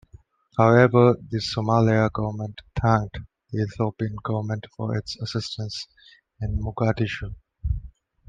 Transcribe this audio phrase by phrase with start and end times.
[0.57, 3.19] However the Somalia government thanked
[3.51, 5.85] the Ethiopian government for its assistance
[6.41, 7.35] in Mogadishu.